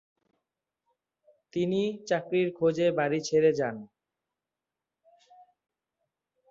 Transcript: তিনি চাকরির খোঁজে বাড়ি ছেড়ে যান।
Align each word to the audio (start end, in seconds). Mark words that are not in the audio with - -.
তিনি 1.53 1.79
চাকরির 2.07 2.47
খোঁজে 2.57 2.87
বাড়ি 2.97 3.19
ছেড়ে 3.27 3.51
যান। 3.59 3.75